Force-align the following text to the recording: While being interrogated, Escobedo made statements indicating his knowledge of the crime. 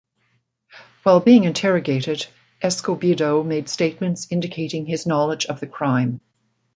While 1.03 1.19
being 1.19 1.43
interrogated, 1.43 2.25
Escobedo 2.63 3.43
made 3.43 3.69
statements 3.69 4.25
indicating 4.31 4.87
his 4.87 5.05
knowledge 5.05 5.45
of 5.45 5.59
the 5.59 5.67
crime. 5.67 6.21